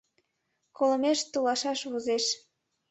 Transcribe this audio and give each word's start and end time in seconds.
—Колымеш 0.77 1.19
толашаш 1.33 1.79
возеш. 1.91 2.25